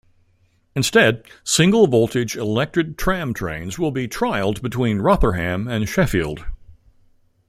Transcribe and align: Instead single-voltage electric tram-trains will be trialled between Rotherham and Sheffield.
Instead 0.73 1.21
single-voltage 1.43 2.35
electric 2.35 2.97
tram-trains 2.97 3.77
will 3.77 3.91
be 3.91 4.07
trialled 4.07 4.59
between 4.59 4.97
Rotherham 4.97 5.67
and 5.67 5.87
Sheffield. 5.87 6.43